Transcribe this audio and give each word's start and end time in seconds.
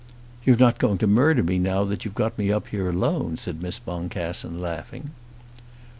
"You're 0.43 0.57
not 0.57 0.79
going 0.79 0.97
to 0.97 1.05
murder 1.05 1.43
me 1.43 1.59
now 1.59 1.83
you've 1.83 2.15
got 2.15 2.35
me 2.35 2.51
up 2.51 2.69
here 2.69 2.89
alone?" 2.89 3.37
said 3.37 3.61
Miss 3.61 3.77
Boncassen, 3.77 4.59
laughing. 4.59 5.11